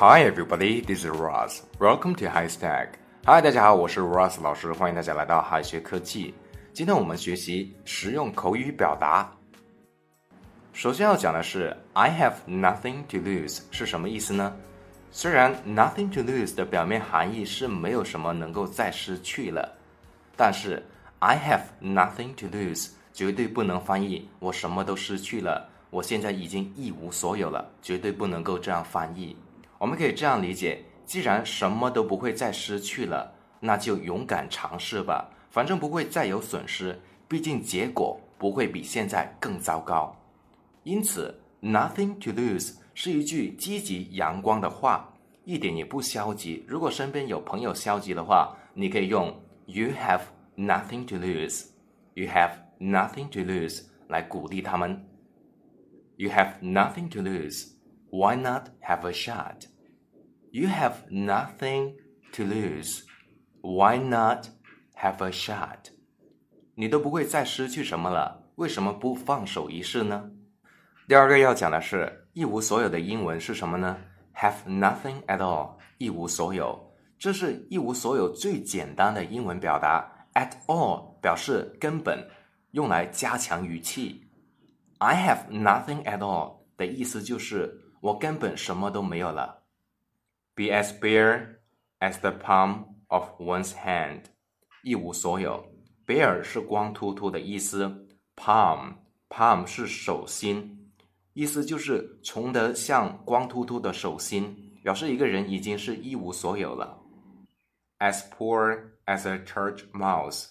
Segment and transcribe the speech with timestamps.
[0.00, 1.62] Hi everybody, this is Ross.
[1.78, 2.94] Welcome to High Stack.
[3.26, 6.34] Hi，大家好，我是 Ross 老师，欢迎大家来到海学科技。
[6.72, 9.32] 今天我们学习实用口语表达。
[10.72, 14.52] 首先要讲的是 I have nothing to lose 是什么意思呢？
[15.12, 19.76] 虽然 nothing to lose 的表面含义是没有什么能够再失去了，
[20.36, 20.84] 但是
[21.20, 29.36] I have nothing to lose 绝对不能翻译我什么都失去了，我现在已经一无所有了，绝对不能够这样翻译。
[29.84, 33.30] 我们可以这样理解：既然什么都不会再失去了，
[33.60, 36.98] 那就勇敢尝试吧，反正不会再有损失，
[37.28, 40.16] 毕竟结果不会比现在更糟糕。
[40.84, 45.06] 因此，nothing to lose 是一句积极阳光的话，
[45.44, 46.64] 一点也不消极。
[46.66, 50.22] 如果身边有朋友消极的话，你可以用 "You have
[50.56, 51.66] nothing to lose."
[52.14, 55.06] You have nothing to lose 来鼓励他们。
[56.16, 57.66] You have nothing to lose.
[58.08, 59.66] Why not have a shot?
[60.54, 61.96] You have nothing
[62.34, 63.02] to lose.
[63.60, 64.46] Why not
[64.94, 65.90] have a shot?
[66.76, 70.30] 你都不会再失去什么了，为什么不放手一试呢？
[71.08, 73.98] 第二个要讲的是一无所有的英文是什么呢
[74.36, 76.94] ？Have nothing at all，一无所有。
[77.18, 80.08] 这是一无所有最简单的英文表达。
[80.34, 82.28] At all 表示根本，
[82.70, 84.30] 用来加强语气。
[84.98, 89.63] I have nothing at all 的意思就是我根本什么都没有了。
[90.56, 91.58] Be as bare
[91.98, 94.22] as the palm of one's hand，
[94.82, 95.66] 一无所有。
[96.06, 98.94] bare 是光秃秃的意思，palm
[99.28, 100.92] palm 是手心，
[101.32, 107.00] 意思就是穷得像光秃秃的手心，表示一个人已经是一无所有了。
[107.98, 110.50] As poor as a church mouse，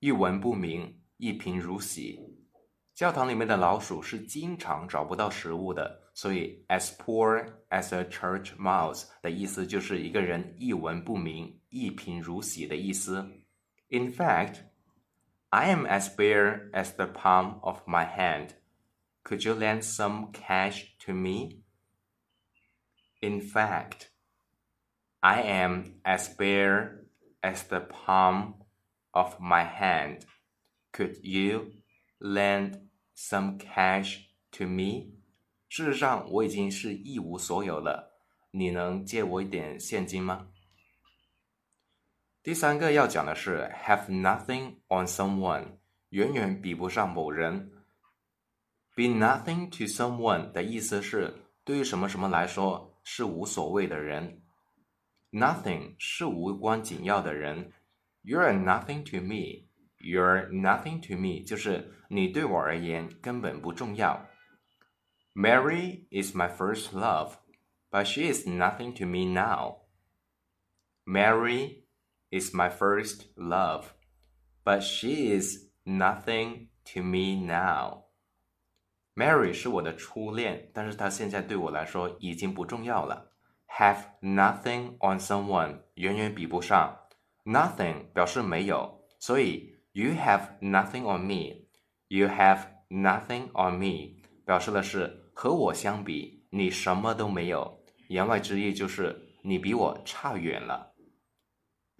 [0.00, 2.37] 一文不名，一贫如洗。
[2.97, 13.23] 教堂里面的老鼠是经常找不到食物的，所以 as poor as a church mouse 的意思就是一个人一文不名、一贫如洗的意思。
[13.89, 14.57] In fact,
[15.49, 18.55] I am as bare as the palm of my hand.
[19.23, 21.63] Could you lend some cash to me?
[23.21, 24.09] In fact,
[25.21, 27.05] I am as bare
[27.41, 28.55] as the palm
[29.11, 30.25] of my hand.
[30.91, 31.71] Could you
[32.19, 32.79] lend
[33.18, 34.20] some cash
[34.52, 35.18] to me？
[35.68, 38.22] 事实上，我已经是一无所有了。
[38.52, 40.48] 你能借我一点现金吗？
[42.42, 45.78] 第三个要讲的是 have nothing on someone，
[46.10, 47.72] 远远比不上某人。
[48.94, 54.42] be nothing to someone 的意思是对于什么什么来说是无所谓的人。
[55.30, 57.72] nothing 是无关紧要的人。
[58.24, 59.68] You're nothing to me。
[59.99, 64.27] You're nothing to me，就是你对我而言根本不重要。
[65.33, 67.35] Mary is my first love,
[67.89, 69.83] but she is nothing to me now.
[71.05, 71.85] Mary
[72.29, 73.85] is my first love,
[74.63, 78.03] but she is nothing to me now.
[79.15, 83.31] Mary 是我的初恋，但是她现在对我来说已经不重要了。
[83.67, 86.95] Have nothing on someone 远远比不上
[87.43, 91.67] nothing 表示没有，所以 You have nothing on me.
[92.07, 97.83] You have nothing on me，表示的是和我相比，你什么都没有。
[98.09, 100.93] 言外之意就是你比我差远了。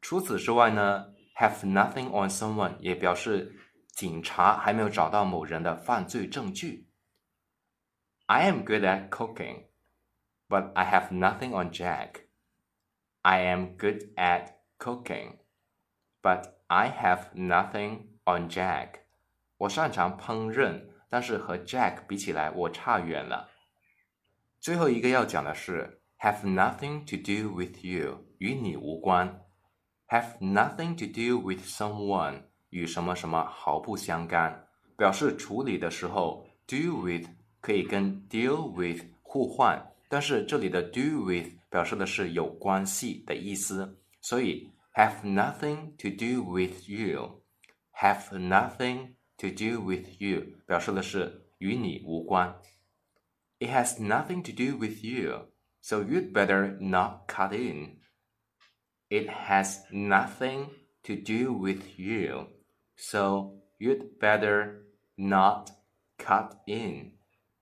[0.00, 3.54] 除此之外呢，have nothing on someone 也表示
[3.92, 6.88] 警察还没有找到某人的犯罪证据。
[8.26, 9.66] I am good at cooking,
[10.48, 12.22] but I have nothing on Jack.
[13.22, 15.38] I am good at cooking,
[16.27, 18.89] But I have nothing on Jack。
[19.59, 23.47] 我擅长烹饪，但是和 Jack 比起来，我差远了。
[24.59, 29.39] 最后一个要讲的是 have nothing to do with you，与你无关。
[30.09, 34.67] have nothing to do with someone，与什么什么毫不相干，
[34.97, 37.29] 表示处理的时候 do with
[37.61, 44.69] 可以跟 deal with 互换，但是这里的 do with 表示的是有关系的意思，所以。
[44.96, 47.42] have nothing to do with you.
[48.00, 52.60] Have nothing to do with you 表示的是与你无关。
[53.58, 58.00] It has nothing to do with you, so you'd better not cut in.
[59.08, 60.70] It has nothing
[61.04, 62.48] to do with you,
[62.96, 64.82] so you'd better
[65.16, 65.70] not
[66.18, 67.18] cut in.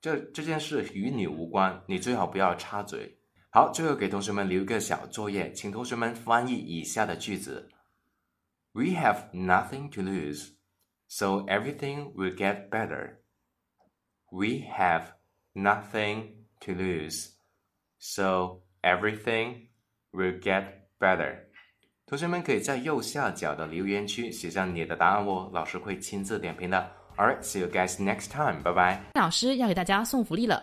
[0.00, 3.17] 这这件事与你无关，你最好不要插嘴。
[3.50, 7.68] 好，最后给同学们留一个小作业，请同学们翻译以下的句子：
[8.72, 10.54] We have nothing to lose,
[11.08, 13.18] so everything will get better.
[14.30, 15.12] We have
[15.54, 16.30] nothing
[16.60, 17.30] to lose,
[17.98, 19.68] so Everything
[20.12, 20.64] will get
[21.00, 21.38] better。
[22.04, 26.92] 同学们可以在右下角的留言区写上你的答案哦，老师会亲自点评的。
[27.16, 28.62] Alright, see you guys next time.
[28.62, 29.02] 拜拜。
[29.14, 30.62] 老师要给大家送福利了，